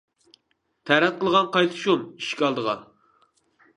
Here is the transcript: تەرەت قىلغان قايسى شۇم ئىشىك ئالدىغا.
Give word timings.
تەرەت 0.91 1.19
قىلغان 1.23 1.49
قايسى 1.57 1.77
شۇم 1.85 2.07
ئىشىك 2.17 2.43
ئالدىغا. 2.49 2.77